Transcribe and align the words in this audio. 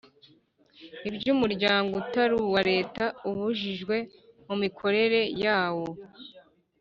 ibyo 1.09 1.29
umuryango 1.35 1.91
utari 2.01 2.33
uwa 2.43 2.61
Leta 2.71 3.03
ubujijwe 3.29 3.95
mu 4.47 4.55
mikorere 4.61 5.19
yawo 5.43 5.87